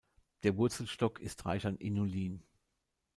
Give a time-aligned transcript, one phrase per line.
[0.41, 2.41] Der „Wurzelstock“ ist reich an Inulin.